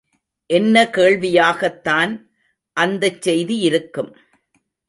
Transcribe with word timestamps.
என்ற 0.49 0.83
கேள்வியாகத்தான் 0.91 2.13
அந்தச் 2.77 3.21
செய்தியிருக்கும்! 3.21 4.11